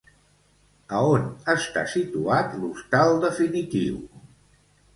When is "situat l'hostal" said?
1.93-3.17